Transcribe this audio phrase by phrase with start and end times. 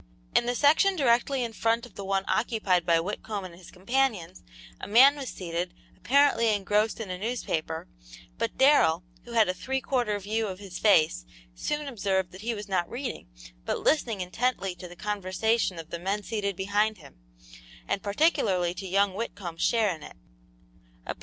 [0.35, 4.41] In the section directly in front of the one occupied by Whitcomb and his companions
[4.79, 7.87] a man was seated, apparently engrossed in a newspaper,
[8.39, 12.55] but Darrell, who had a three quarter view of his face, soon observed that he
[12.55, 13.27] was not reading,
[13.63, 17.19] but listening intently to the conversation of the men seated behind him,
[17.87, 20.17] and particularly to young Whitcomb's share in it.